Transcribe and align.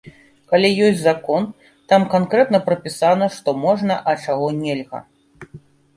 Калі 0.51 0.69
ёсць 0.85 1.01
закон, 1.03 1.43
там 1.93 2.01
канкрэтна 2.13 2.63
прапісана 2.71 3.25
што 3.35 3.49
можна, 3.67 3.99
а 4.15 4.19
чаго 4.25 4.47
нельга. 4.63 4.99